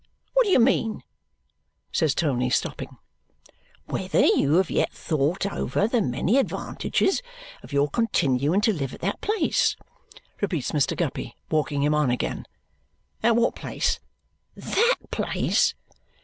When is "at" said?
8.95-9.01, 13.21-13.35